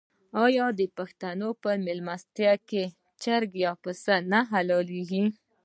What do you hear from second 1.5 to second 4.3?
په میلمستیا کې چرګ یا پسه